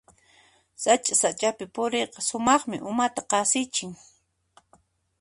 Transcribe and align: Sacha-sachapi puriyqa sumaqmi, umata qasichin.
Sacha-sachapi 0.83 1.65
puriyqa 1.75 2.19
sumaqmi, 2.27 2.77
umata 2.91 3.21
qasichin. 3.29 3.91